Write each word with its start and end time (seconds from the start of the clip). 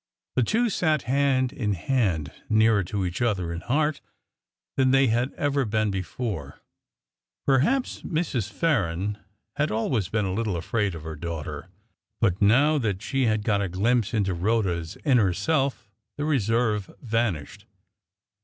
The 0.35 0.41
two 0.41 0.67
sat 0.71 1.03
hand 1.03 1.53
in 1.53 1.73
hand, 1.75 2.31
nearer 2.49 2.83
to 2.85 3.05
each 3.05 3.21
other 3.21 3.53
in 3.53 3.61
heart 3.61 4.01
than 4.75 4.89
they 4.89 5.09
had 5.09 5.31
ever 5.33 5.63
been 5.63 5.91
before. 5.91 6.59
Perhaps 7.45 8.01
Mrs. 8.01 8.51
Farren 8.51 9.19
had 9.57 9.69
always 9.69 10.09
been 10.09 10.25
a 10.25 10.33
little 10.33 10.57
afraid 10.57 10.95
of 10.95 11.03
her 11.03 11.15
daughter; 11.15 11.67
but 12.19 12.41
now 12.41 12.79
that 12.79 13.03
she 13.03 13.27
had 13.27 13.43
got 13.43 13.61
a 13.61 13.69
glimpse 13.69 14.11
into 14.11 14.33
Rhoda's 14.33 14.97
inner 15.05 15.33
self 15.33 15.87
the 16.17 16.25
reserve 16.25 16.89
vanished. 16.99 17.67